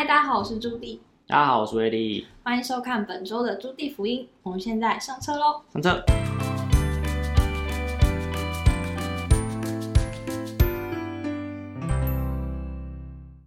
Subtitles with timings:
[0.00, 0.98] 嗨，大家好，我是朱棣。
[1.26, 2.26] 大家好，我是威利。
[2.42, 4.26] 欢迎收看本周的朱棣福音。
[4.42, 5.60] 我们现在上车喽！
[5.74, 6.02] 上车。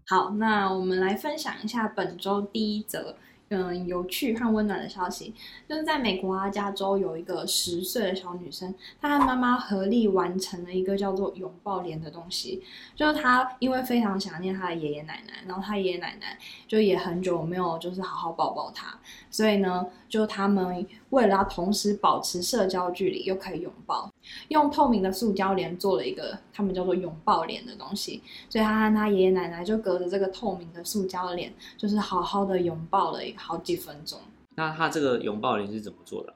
[0.06, 3.16] 好，那我们来分享一下本周第一则。
[3.56, 5.32] 嗯，有趣和温暖的消息，
[5.70, 12.64] 就是在美国啊，加州有一个十岁的小女生，她和妈妈合力完成了一个叫做“拥抱脸”的东西。
[12.96, 16.36] 就是她因为非常想念她的爷爷奶奶，然后她爷爷奶奶
[16.68, 18.98] 就也很久没有就是好好抱抱她，
[19.30, 24.12] 所以呢，就他们为了要同时保持社交距离，又可以拥抱，
[24.48, 28.24] 用透明的塑胶帘做了一个他们叫做“拥抱脸”的东西。
[28.50, 33.36] 所以她和她爷爷奶奶就隔着这个透明的塑胶帘，就是好好的拥抱了一。
[33.44, 34.20] 好几分钟。
[34.56, 36.34] 那他这个拥抱帘是怎么做的？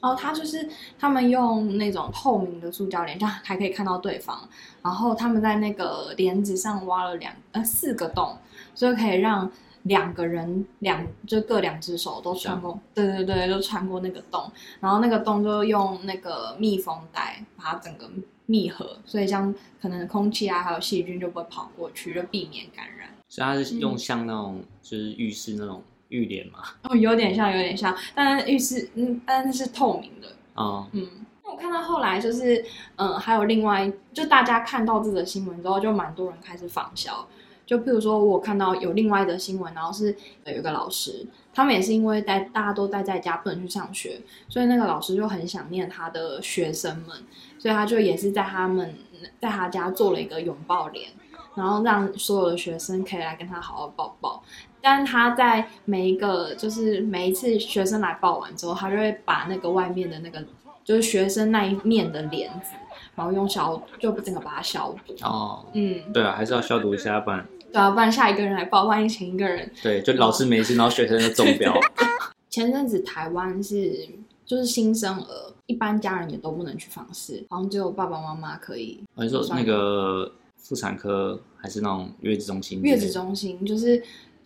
[0.00, 0.66] 哦，他就是
[0.98, 4.48] 他们用那种透明的塑胶帘，这样还可以看到对方。
[4.82, 8.34] 然后他们在那个帘子上挖了两呃四个洞，
[8.74, 12.80] 所以可以让两个人两就各两只手都穿过。
[12.94, 14.50] 对对对，都穿过那个洞。
[14.80, 18.10] 然后那个洞就用那个密封袋把它整个
[18.46, 23.10] 密合，所以这样可能空气啊还有细菌就不会跑过去，就避免感染。
[23.28, 25.82] 所以他是用像那种、嗯、就是浴室那种。
[26.10, 31.08] 浴帘嘛，哦，有点像，有点像，但是浴室，嗯，但是是透明的，哦，嗯，
[31.42, 32.64] 那我看到后来就是，
[32.96, 37.26] 嗯，还有另外，就大家看到这则新闻之后，就蛮多人开始仿效，
[37.64, 47.16] 就譬如说我看到有另外的新闻，然后是有一个老师，他们也是因为待大家都待在家不能去上学，所以那个老师就很想念他的学生们，
[47.58, 48.94] 所以他就也是在他们
[49.40, 51.10] 在他家做了一个拥抱脸，
[51.54, 54.42] 然后让所有的学生可以来跟他好好抱抱。
[54.82, 60.42] 但他在每一个，就是每一次学生来报完之后，他就会把那个外面的那个，
[60.82, 62.70] 就是学生那一面的帘子，
[63.14, 65.14] 然后用消，就整个把它消毒。
[65.22, 67.46] 哦，嗯，对啊，还是要消毒一下，不然。
[67.72, 69.70] 对啊，不然下一个人来报，万一前一个人。
[69.82, 71.78] 对，就老师没事，然后学生就中标。
[72.48, 74.08] 前阵子台湾是
[74.44, 79.00] 就是新生儿，一般家人也都不能去访视，好像只有爸爸妈妈可以。
[79.14, 82.80] 我说那个妇产科还是那种月子中心？
[82.82, 84.02] 月子中心就是。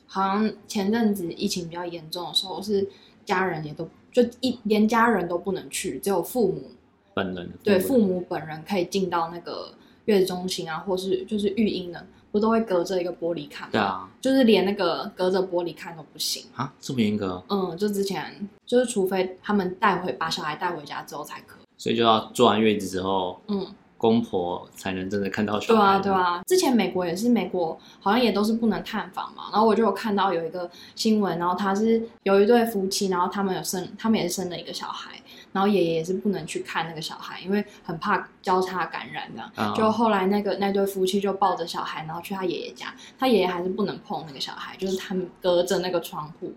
[0.06, 2.88] 好像前阵子疫情比较严重的时候，是
[3.24, 6.70] 家人也都就一连家人都不能去，只有父母
[7.14, 13.72] 本人对父母本人可以进到那个月子中心啊，或是就是育婴的，不都会隔着一个玻璃看吗？
[13.72, 17.42] 对啊，就是连那个隔着玻璃看都不行啊，这么严格？
[17.48, 23.66] 嗯，就之前就是除非他们带回把小孩带回家之后才可以，所以就要做完月子之后，嗯。
[23.96, 25.74] 公婆才能真的看到小孩。
[25.74, 26.42] 对啊，对啊。
[26.46, 29.44] 之前美国也是，美国好像也都是不能探访嘛。
[29.52, 35.12] 然后我就有看到有一个新闻，然后他是有一对夫妻，然后他们有生，他们也是生了一个小孩，
[35.52, 39.50] 然后爷爷也是不能去看那个小孩，因为很怕交叉感染这样。
[39.56, 39.76] Oh.
[39.76, 46.52] 就后来那个那对夫妻就抱着小孩，然后去他爷爷家，他爷爷还是不能碰那个小孩，就是他们隔着那个窗户。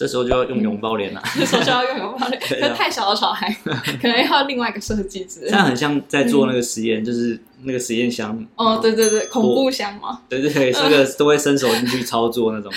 [0.00, 1.22] 这时候就要用拥抱脸了。
[1.38, 3.54] 这时候就要用拥抱脸， 可能太小的小孩
[4.00, 5.50] 可能要另外一个设计之类。
[5.50, 8.42] 这样很像在做那个实验，嗯、就是那个实验箱。
[8.56, 10.22] 哦，对对对，恐怖箱嘛。
[10.26, 12.72] 对对对，这个都会伸手进去操作那种。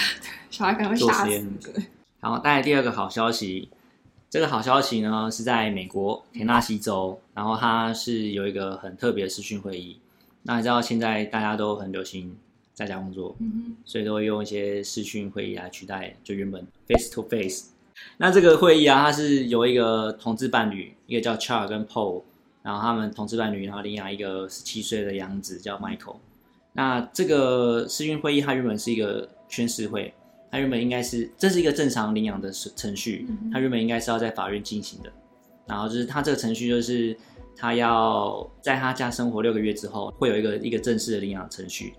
[0.52, 1.30] 小孩可能会吓死。
[2.20, 3.70] 然后带来第二个好消息，
[4.30, 9.98] 这个好消息呢是在美国田纳西州，然后它是有一个很特别的视讯会议。
[10.42, 12.36] 那你知道现在大家都很流行。
[12.74, 17.66] 在家工作，嗯哼，所以都会用一些视讯会议来取代就原本 face to face。
[18.18, 22.24] 那这个会议啊，它是有一个同志伴侣，一个叫 Charles 跟 Paul，
[22.64, 26.18] 然后他们同志伴侣，然后领养一个十七岁的养子叫 Michael。
[26.74, 30.12] 那这个视讯会议，它原本是一个宣誓会，
[30.50, 35.12] 它原本应该是这是一个正常领养的程序，它原本应该是要在法院进行的。
[35.68, 37.16] 然后就是他这个程序，就是
[37.56, 41.94] 他要在他家生活六个月之后，会有一个一个正式的领养程序。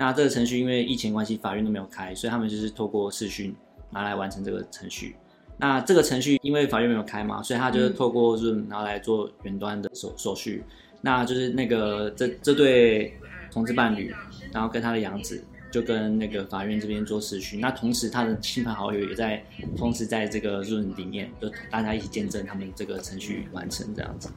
[0.00, 3.54] 那这个程序因为疫情关系，法院都没有开，所以他们就是透过视讯
[3.90, 5.14] 拿来完成这个程序。
[5.58, 10.64] 那这个程序因为法院没有开嘛，所以他就是透过 Zoom 拿来做远端的手手续。
[11.02, 13.14] 那就是那个这这对
[13.52, 14.14] 同志伴侣，
[14.52, 17.60] 然后跟他的养子就跟那个法院这边做视讯。
[17.60, 19.44] 那同时他的亲朋好友也在
[19.76, 24.30] 同时在这个 Zoom 里面，就大家一起见证他们这个程序完成这样子，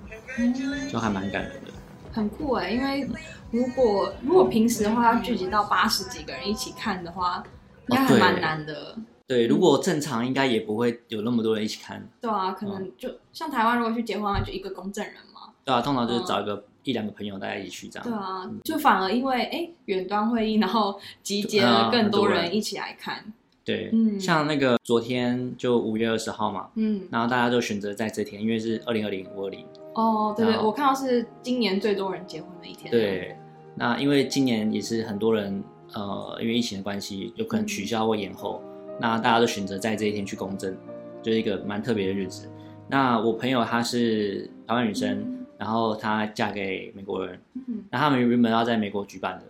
[0.92, 1.72] 就还蛮感人的。
[2.14, 3.10] 很酷哎，因为
[3.52, 7.44] 如果如果平时的话要聚集到八十几个人一起看的话，
[7.90, 8.74] 应该还蛮难的。
[8.74, 9.04] 哦对。
[9.26, 12.08] 对，如果正常应该也不会有那么多人一起看。
[12.22, 15.50] 对啊，可能就、哦、像台湾如果去结婚就一个公证人嘛。
[15.64, 18.08] 对啊，通常就是找一个、嗯、一两个朋友大家一起去这样。
[18.08, 23.24] 对啊，就反而因为哎远端会议，然后集结了更多人一起来看。
[23.64, 29.66] 对，嗯，像那个昨天就五月二十号嘛，嗯，然后大家就选择在这天，因为是二零二零五二零。
[29.94, 32.92] 哦，对对，我看到是今年最多人结婚的一天。
[32.92, 33.36] 对，
[33.76, 35.64] 那因为今年也是很多人
[35.94, 38.62] 呃，因为疫情的关系，有可能取消或延后，
[39.00, 40.76] 那大家都选择在这一天去公证，
[41.22, 42.50] 就是一个蛮特别的日子。
[42.88, 49.44] 那我朋友她是台湾女生，然后她嫁给美国人，嗯那他们原本要在美国举办的，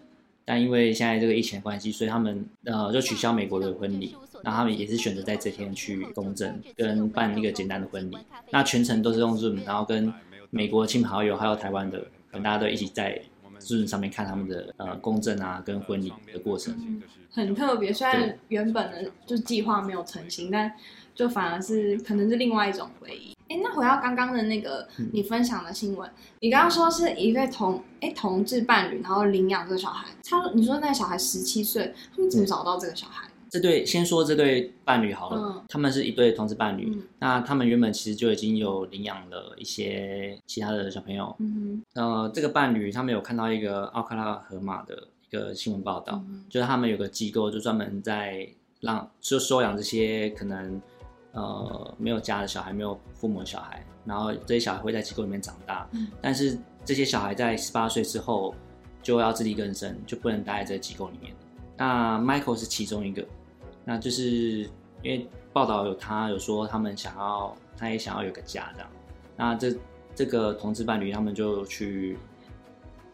[0.46, 8.18] 但因为现在这个疫情的关系，所以他们呃就取消美国的婚礼，那他们也是选择在这天去公证跟办一个简单的婚礼，
[8.52, 10.14] 那全程都是用 Zoom，然后跟
[10.54, 13.20] 美国亲朋好友还有台湾的，跟大家都一起在。
[13.60, 17.02] 就是上面看他们的呃公证啊，跟婚礼的过程，嗯，
[17.32, 17.94] 很特别。
[17.94, 20.70] 虽然原本的就计划没有成型，但
[21.16, 23.34] 就反而是可能是另外一种回忆。
[23.48, 30.10] 哎，那回到刚刚的那个你分享的新闻，嗯、你刚刚说是一对同哎同志伴侣，然后领养这个小孩。
[30.26, 33.30] 他说你说那个小孩十七岁，他们怎么找到这个小孩？
[33.54, 36.90] 这对先说这对伴侣好了，嗯、他们是一对同志伴侣。
[36.92, 41.36] 嗯、那他们原本其实就已经有领养了一些其他的小朋友。
[41.38, 46.20] 嗯，呃，这个伴侣他们有看到一个奥克拉荷马的一个新闻报道，
[46.50, 50.82] 就是他们有个机构就专门在让就收养这些可能
[51.34, 55.88] 呃没有家的小孩，没有父母的小孩，然后这些小孩会在机构里面长大。
[55.92, 58.56] 嗯、但是这些小孩在十八岁之后
[59.04, 61.32] 就要自力更生，就不能待在这个机构里面。
[61.78, 63.24] 那 Michael 是其中一个。
[63.86, 64.70] 那就是
[65.02, 68.90] 因为报道有他有说他们想要，他也想要有个家这样。
[69.36, 69.76] 那这
[70.16, 72.18] 这个同志伴侣他们就去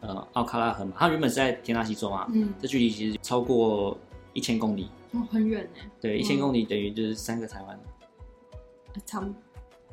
[0.01, 3.97] 呃奥克拉荷马，他原本是在田纳西州嘛，嗯，这距离其实超过
[4.33, 5.79] 一千公里，哦，很远呢。
[5.99, 7.79] 对，一千公里等于就是三个台湾，
[9.05, 9.33] 长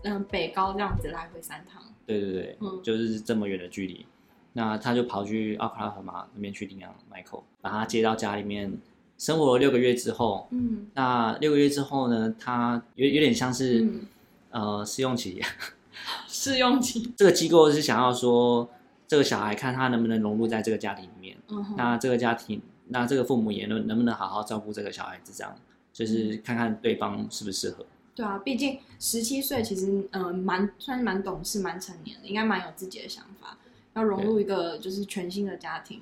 [0.02, 1.82] 嗯、呃、北高这样子来回三趟。
[2.05, 4.06] 对对对，嗯，就是这么远的距离。
[4.52, 8.76] 那他就跑去奥克拉荷马那边去领养 Michael，把他接到家里面。
[9.19, 14.07] 生活了六个月之后，嗯，那六个月之后呢，他有有点像是，嗯、
[14.51, 15.41] 呃，试用期。
[16.29, 17.13] 试用期。
[17.17, 18.69] 这个机构是想要说，
[19.09, 21.37] 这个小孩看他能不能融入在这个家庭里面。
[21.49, 21.75] 嗯哼。
[21.77, 25.57] 那这个家庭，那这个父母也能能不能好好照顾这个小孩子，这样
[25.93, 27.87] 就是看看对方适不适合。
[28.15, 33.57] 对啊，毕竟十七岁其实，嗯、呃，蛮算是蛮懂事、蛮成年的，应该蛮有自己的想法，
[33.95, 36.01] 要融入一个就是全新的家庭。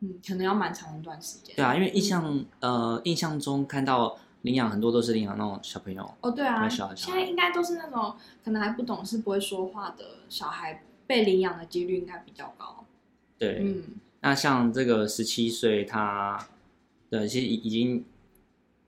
[0.00, 1.56] 嗯，可能要蛮长一段时间。
[1.56, 6.14] 对啊，因为印象、嗯、呃印象中看到领养很多都是领养那种小朋友。
[6.20, 8.14] 哦，对啊，小小现在应该都是那种
[8.44, 12.84] 可能还不懂事、不会说话的小孩被领养的几率应该比较高。
[13.38, 13.82] 对，嗯，
[14.20, 16.46] 那像这个十七岁，他
[17.08, 18.04] 对其实已经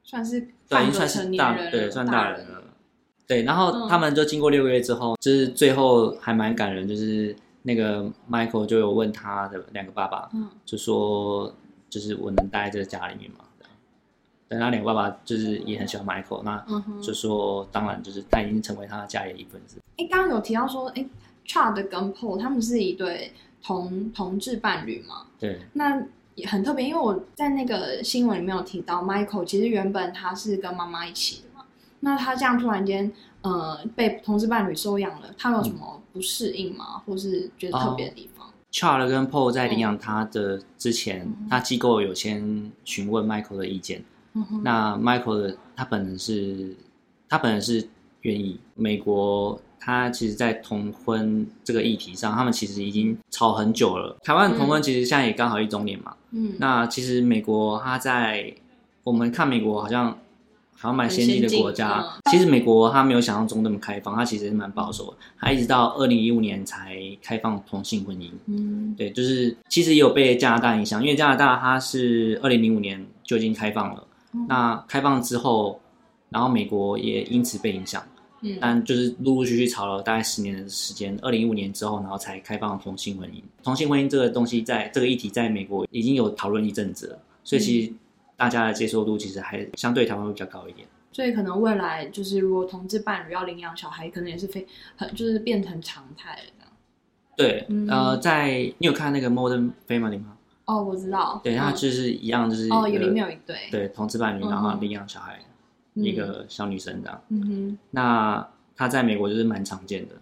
[0.02, 2.64] 算是对，已经算是大对，算大人了。
[3.26, 7.34] 对，然后他们就经过六个月之后，嗯、就是最后还蛮感人，就是。
[7.68, 11.52] 那个 Michael 就有问他的两个爸爸，嗯，就说
[11.90, 13.44] 就是我能待在家里面吗？
[14.48, 16.64] 对，那两个爸爸就是也很喜欢 Michael，那
[17.02, 19.78] 就说当然就是他已经成为他的家里的一份子。
[19.98, 21.08] 哎、欸，刚刚有提到说，哎、欸、
[21.46, 23.32] Chad 跟 Paul 他们是一对
[23.62, 25.26] 同同志伴侣嘛？
[25.38, 26.02] 对，那
[26.36, 31.66] 也很特别，因为我在那个新闻里面有提到 Michael，其实原本他是跟妈妈一起的嘛，
[32.00, 33.12] 那他这样突然间
[33.42, 35.97] 呃被同志伴侣收养了，他有什么？
[36.12, 37.02] 嗯不适应吗？
[37.06, 44.04] 或是觉得特别的地方？Charles、oh, 跟 Paul 在领养他的之前，嗯、他机构有先询问 Michael 的意见。
[44.62, 46.74] 那 Michael 的他本人是，
[47.28, 47.88] 他本人是
[48.22, 48.58] 愿意。
[48.74, 54.16] 美国他其实，在同婚这个议题上，他们其实已经吵很久了。
[54.24, 56.16] 台湾同婚其实现在也刚好一周年嘛。
[56.30, 56.54] 嗯。
[56.58, 58.54] 那其实美国他在
[59.04, 60.18] 我们看美国好像。
[60.80, 65.16] 好像蛮先进的国家，其实美国它没有想象中那么开放，它其实是蛮保守的。
[65.36, 68.30] 它一直到二零一五年才开放同性婚姻。
[68.46, 74.06] 嗯，对，就是其实也有被加拿大影响，因为加拿大它是二零零五年就已经开放了。
[74.34, 75.80] 嗯、那开放之后，
[76.30, 78.00] 然后美国也因此被影响。
[78.42, 83.42] 嗯，但就是陆陆续续吵了大概十年的时间，二零一五年之后，然后才开放同性婚姻。
[83.64, 87.92] 同性婚姻这个东西在，在这个议题在美国已经有讨论一阵子了，所以其实。
[88.38, 94.64] 大家的接受度其实还相对台湾会比较高一点，所以可能未来就是如果同志伴侣要领养小孩，可能也是非
[94.96, 96.72] 很就是变成常态了这样。
[97.36, 100.36] 对，嗯、呃，在你有看那个 Modern Family 吗？
[100.66, 101.40] 哦，我知道。
[101.42, 105.40] 对，它就是一样，就是哦，里面有一对对同志伴侣，然后领养小孩，
[105.94, 107.20] 嗯、一个小女生这样。
[107.30, 107.78] 嗯哼。
[107.90, 110.14] 那他在美国就是蛮常见的，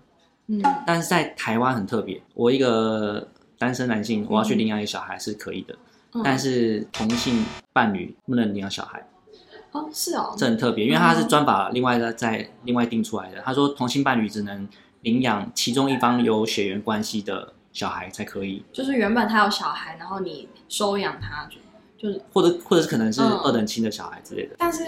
[0.46, 2.18] 嗯，但是在台湾很特别。
[2.32, 5.74] 我一个单身男性，我要去领养一个小孩是可以的。
[5.74, 5.78] 嗯
[6.24, 9.06] 但是同性伴侣不能领养小孩。
[9.72, 13.40] 哦，是哦，这很特别，因为他是专法另外的再另外定出来的。
[13.42, 14.66] 他说同性伴侣只能
[15.02, 21.58] 领养其中一方有血缘关系的小孩才可以，就是原本他有小孩，然后你收养他，就
[21.98, 22.22] 就是。
[22.32, 24.54] 或者或者是可能是二等亲的小孩之类的。
[24.58, 24.84] 但是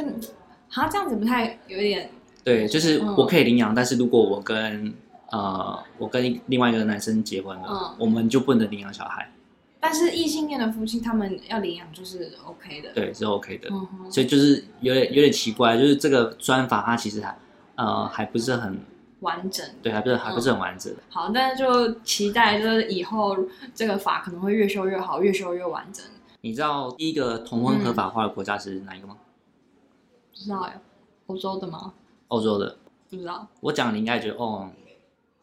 [0.68, 2.10] 好像这样子不太有一点
[2.42, 4.94] 对，就是我可以领养，但是如果我跟
[5.30, 9.30] 呃我跟另外一个男生结婚了，我们就不能领养小孩。
[9.80, 13.68] 但是异性恋的夫妻他们要领养就是 OK 的，对，是 OK 的。
[13.70, 17.38] 嗯哼，所以就是有点有点奇怪，就是这个专法它其实还
[17.76, 18.78] 呃还不是很
[19.20, 20.92] 完整，对，还不是还不是很完整。
[20.92, 20.96] 嗯。
[21.08, 23.36] 好，但是就期待就是以后
[23.74, 26.04] 这个法可能会越修越好，越修越完整。
[26.40, 29.16] 你知道第一个同婚合法化的国家是哪一个吗？
[29.18, 29.26] 嗯、
[30.32, 30.74] 不知道呀，
[31.26, 31.92] 欧洲的吗？
[32.28, 32.76] 欧洲的，
[33.08, 33.46] 不知道。
[33.60, 34.70] 我讲你应该觉得哦，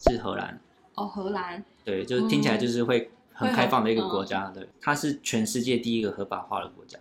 [0.07, 0.59] 是荷兰。
[0.95, 1.63] 哦，荷兰。
[1.83, 4.47] 对，就是听起来就是会很开放的一个国家。
[4.47, 6.97] 嗯、对，它是全世界第一个合法化的国家，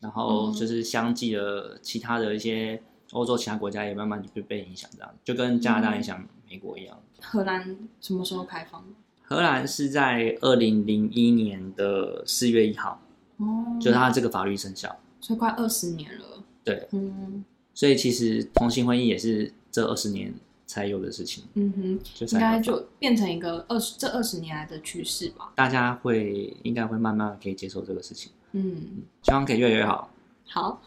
[0.00, 7.00] 然后就是相继的其他的一些欧洲其他国家也慢慢就被影响，这样就跟加拿大影响美国一样。
[7.22, 8.84] 荷兰什么时候开放？
[9.22, 13.00] 荷兰是在二零零一年的四月一号。
[13.36, 16.44] 哦，就是他这个法律生效，所以快二十年了。
[16.62, 20.34] 对，嗯，所以其实同性婚姻也是这二十年
[20.70, 21.42] 才有的事情。
[21.54, 25.52] 嗯哼，应该就变成一个二十这二十年来的趋势吧。
[25.56, 28.30] 大家会应该会慢慢可以接受这个事情。
[28.52, 30.08] 嗯，希望可以越来越好。
[30.48, 30.80] 好，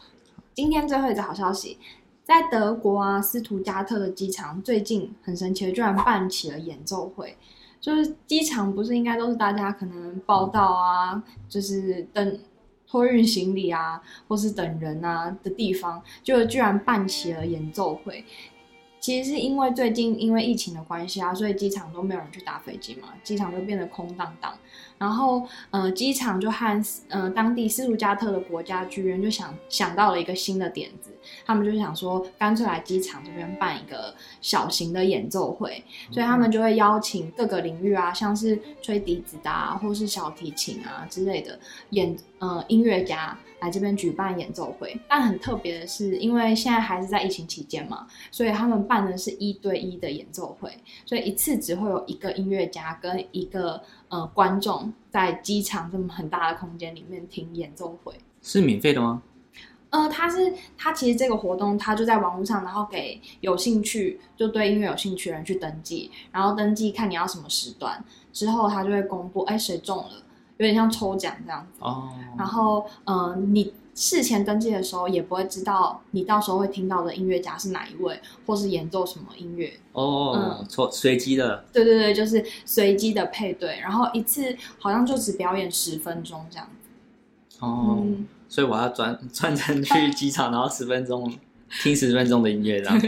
[0.54, 1.78] 今天最后一个好消息，
[2.22, 7.36] 在德国啊，斯图加特的机场最近很神奇的，居然办起了演奏会。
[7.78, 12.38] 就是机场不是应该都是大家可能报到啊，就是等
[12.86, 18.24] 托运行李啊，或是等人啊的地方，就居然办起了演奏会。
[19.04, 24.54] 其实是因为最近因为疫情的关系啊，所以机场都没有人去打飞机嘛，机场就变得空荡荡。
[24.96, 31.10] 然后，呃，机场就和呃当地斯图加特的国家剧院就想想到了一个新的点子，
[31.44, 43.36] 他们就想说，干脆来机场这边办一个小型的演奏会，所以他们就会邀请各个领域啊，像是吹笛子的啊，或是小提琴啊之类的演呃音乐家。
[43.64, 50.70] 来这边举办演奏会，但很特别的是，因为现在还是在疫情期间嘛，所以他们办的是一对一的演奏会，
[51.06, 58.12] 所以一次只会有一个音乐家跟一个呃观众在机场这么很大的空间里面听演奏会。
[58.42, 59.22] 是免费的吗？
[59.88, 70.10] 呃，他是他其实这个活动他就在网络上，然后给有兴趣就对音乐有兴趣的人去登记，然后登记看你要什么时段，之后他就会公布，哎，谁中了。
[70.58, 71.80] 有点像抽奖这样子。
[71.80, 91.32] 哦，然后嗯、呃，你事前登记的时候也不会知道你到时候会听到的音乐家是哪一位，或是演奏什么音乐哦，嗯，随随机的，对对对，就是随机的配对，然后一次好像就只表演十分钟这样子哦，嗯、所以我要专专程去 机场，然后十分钟
[91.82, 93.00] 听十分钟的音乐这样。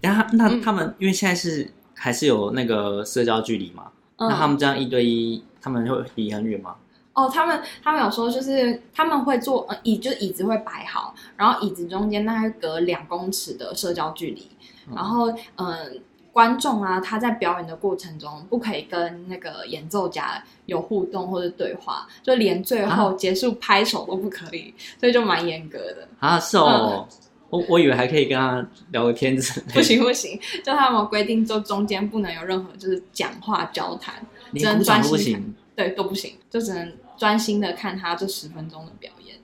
[0.00, 5.42] 然 后那他们、嗯、因为现在是还是有那个社交距离嘛，嗯、那他们这样一对一。
[5.64, 6.76] 他们会离很远吗？
[7.14, 14.48] 哦，他们他们有说，就是他们会坐呃椅，就是椅子会摆好，然后椅子中间大概隔两公尺的社交距离。
[14.88, 15.90] 嗯、然后嗯、呃，
[16.32, 26.40] 观众啊，他在表演的过程中不可以跟那个演奏家有互动或者对话，就连最后结束拍手都不可以，啊、 所以就蛮严格的啊。
[26.40, 27.18] 是哦，嗯、
[27.50, 29.66] 我我以为还可以跟他聊个天之类。
[29.72, 34.14] 不行不行，就他们规定，就中间不能有任何就是讲话交谈。
[34.52, 39.36] 只能专心看，对，都不行，就只能专心的看他这十分钟的表演。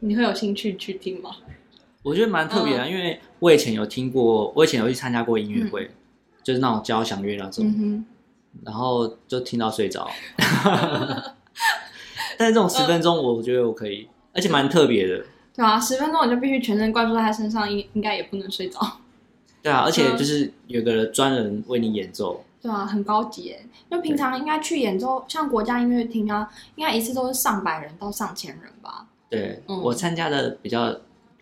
[0.00, 1.36] 你会有兴趣去听吗？
[2.02, 5.90] 我觉得蛮特别的，嗯、因为我以前有听过，我以前有去参加过音乐会，嗯、
[6.42, 8.06] 就是那种交响乐那种，嗯、
[8.64, 10.08] 然后就听到睡着。
[12.38, 15.24] 但是这种十分钟，我觉得我可以，嗯、而且蛮特别的。
[15.52, 18.78] 对啊，十分钟我就必须全神贯注在他身上，应应该也不能睡着。
[19.62, 22.44] 对啊，而且就是有个专人为你演奏。
[22.60, 23.64] 对啊，很高级耶。
[23.90, 29.06] 就平常应该去演奏，像国家音乐厅啊，应该一次都是上百人到上千人吧。
[29.30, 30.94] 对，嗯、我参加的比较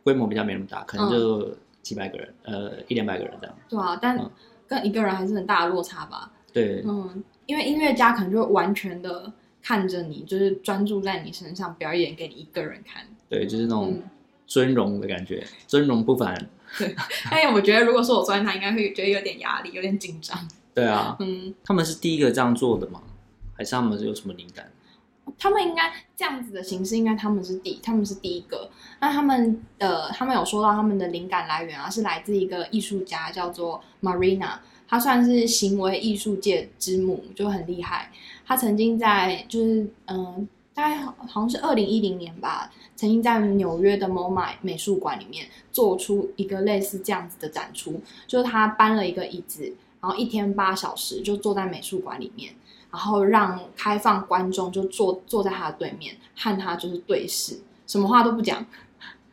[0.05, 3.57] 规模比较没那么大，可能就几百个人，嗯、呃，一两百个人这样。
[3.69, 4.31] 对啊，但
[4.69, 6.31] 跟一个人还是很大的落差吧。
[6.53, 9.33] 对，嗯，因为音乐家可能就完全的
[9.63, 13.03] 看着你，就是专注在你身上表演给你一个人看。
[13.29, 14.01] 对，就是那种
[14.47, 16.37] 尊荣的感觉，嗯、尊荣不凡。
[16.79, 16.95] 对，
[17.31, 20.37] 哎，我觉得如果说我坐在他，应该会觉得有点压力，有点紧张。
[20.75, 23.03] 对啊，嗯，他们是第一个这样做的吗？
[23.57, 24.71] 还是他们是有什么灵感？
[25.39, 28.71] 他们应该这样子的形式，应该他们是第，他们是第一个。
[29.01, 38.13] 那他们的，他们有说到他们的灵感来源啊，是来自一个艺术家叫做 Marina，他算是行为艺术界之母，就很厉害。
[38.47, 40.17] 他曾经在就是嗯。
[40.17, 52.55] 呃大概好像是二零一零年吧，曾经在纽约的某买美术馆里面做出一个类似这样子的展出，就是他搬了一个椅子，然后一天八小时就坐在美术馆里面，
[52.91, 58.63] 然后让开放观众就坐坐在他的对面，和他就是对视，什么话都不讲。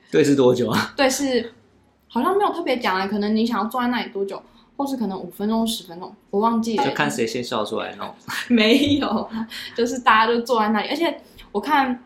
[0.10, 0.94] 对视多久啊？
[0.96, 1.54] 对视
[2.08, 4.42] 好像没有特别讲啊，可能你想要坐在那里多久，
[4.78, 8.16] 或是可能五分钟、十分钟，我忘记了，就看谁先笑出来那种。
[8.48, 9.30] 没有，
[9.76, 11.20] 就是大家都坐在那里，而且
[11.54, 12.04] 我看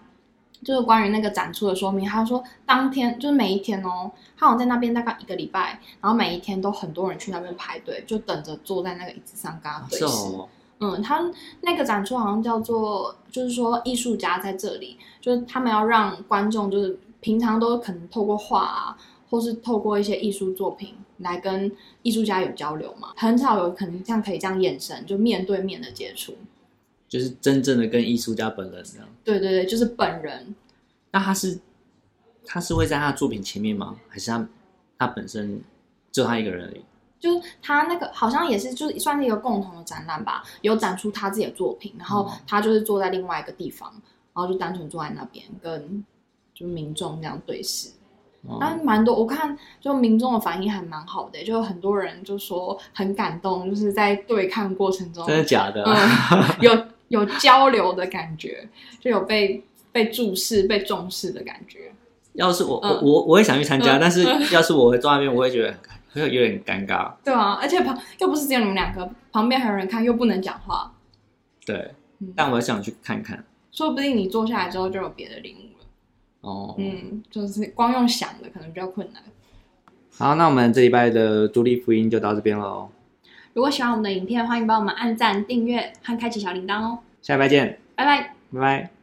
[0.63, 10.05] 就是关于那个展出的说明，他说当天就是每一天哦，他好像在那边大概一个礼拜，然后每一天都很多人去那边排队，就等着坐在那个椅子上跟他对视。
[10.05, 11.27] 哦、嗯，他
[11.61, 18.97] 那个展出好像叫做，就是说艺术家在这里，就是他们要让观众就是平常都可能透过画啊。
[19.29, 21.69] 或是透过一些艺术作品来跟
[22.01, 26.33] 艺术家有交流嘛，很少有可能像可以这样眼神就面对面的接触，
[27.07, 29.07] 就是真正的跟艺术家本人这样。
[29.23, 30.55] 对对对，就是本人。
[31.11, 31.59] 那他是
[32.45, 33.95] 他是会在他的作品前面吗？
[34.09, 34.47] 还是他
[34.97, 35.61] 他本身
[36.11, 36.81] 就他一个人而已？
[37.19, 46.05] 就是他那个好像也是，就是算是一个共同的展览吧，有展出他自己的作品，然后他就是坐在另外一个地方，然后就单纯坐在那边跟
[46.53, 47.89] 就民众这样对视。
[48.61, 55.83] 但蛮多，我看就民众的反应还蛮好的，就很多人就说很感动，就是在对抗过程中，真的假的？
[55.83, 55.97] 嗯、
[56.61, 56.71] 有
[57.09, 58.67] 有交流的感觉，
[58.99, 61.91] 就有被被注视、被重视的感觉。
[62.33, 64.23] 要是我、嗯、我我也想去参加、嗯，但是
[64.53, 65.75] 要是我会坐那边，我会觉得
[66.13, 67.11] 会有点尴尬。
[67.23, 70.93] 对啊，而且旁又不是只有你们两个，旁边还有人看，又不能讲话。
[71.65, 76.47] 对、嗯，但我想去看看，说不定你坐下来之后就有别的领悟。
[76.47, 79.23] 哦，嗯，就是光用想的可能比较困难。
[80.15, 82.89] 好，那我们这礼拜的独立福音就到这边喽。
[83.57, 86.99] 如果喜欢我们的影片，欢迎帮我们按赞、订阅和开启小铃铛哦。
[87.23, 88.96] 下礼拜见，拜拜，拜拜。